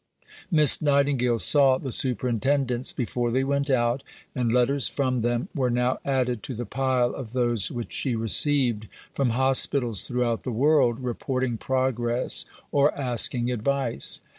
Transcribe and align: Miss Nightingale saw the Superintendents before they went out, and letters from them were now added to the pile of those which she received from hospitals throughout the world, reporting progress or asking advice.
Miss 0.49 0.81
Nightingale 0.81 1.37
saw 1.37 1.77
the 1.77 1.91
Superintendents 1.91 2.91
before 2.91 3.29
they 3.29 3.43
went 3.43 3.69
out, 3.69 4.01
and 4.33 4.51
letters 4.51 4.87
from 4.87 5.21
them 5.21 5.47
were 5.53 5.69
now 5.69 5.99
added 6.03 6.41
to 6.41 6.55
the 6.55 6.65
pile 6.65 7.13
of 7.13 7.33
those 7.33 7.69
which 7.69 7.93
she 7.93 8.15
received 8.15 8.87
from 9.13 9.29
hospitals 9.29 10.07
throughout 10.07 10.41
the 10.41 10.51
world, 10.51 11.01
reporting 11.01 11.55
progress 11.55 12.45
or 12.71 12.99
asking 12.99 13.51
advice. 13.51 14.21